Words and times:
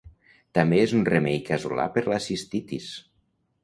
També 0.57 0.79
és 0.85 0.95
un 1.01 1.05
remei 1.11 1.39
casolà 1.51 1.87
per 1.99 2.07
la 2.15 2.21
cistitis. 2.31 2.93